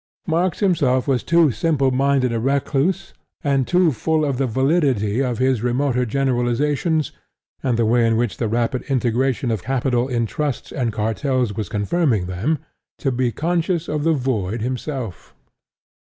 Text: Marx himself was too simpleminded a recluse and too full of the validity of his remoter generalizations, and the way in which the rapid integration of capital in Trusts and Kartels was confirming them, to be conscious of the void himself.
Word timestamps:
Marx 0.25 0.61
himself 0.61 1.07
was 1.07 1.21
too 1.21 1.51
simpleminded 1.51 2.33
a 2.33 2.39
recluse 2.39 3.13
and 3.43 3.67
too 3.67 3.91
full 3.91 4.25
of 4.25 4.39
the 4.39 4.47
validity 4.47 5.19
of 5.21 5.37
his 5.37 5.61
remoter 5.61 6.07
generalizations, 6.07 7.11
and 7.61 7.77
the 7.77 7.85
way 7.85 8.07
in 8.07 8.17
which 8.17 8.37
the 8.37 8.47
rapid 8.47 8.81
integration 8.89 9.51
of 9.51 9.61
capital 9.61 10.07
in 10.07 10.25
Trusts 10.25 10.71
and 10.71 10.91
Kartels 10.91 11.53
was 11.55 11.69
confirming 11.69 12.25
them, 12.25 12.57
to 12.97 13.11
be 13.11 13.31
conscious 13.31 13.87
of 13.87 14.03
the 14.03 14.13
void 14.13 14.63
himself. 14.63 15.35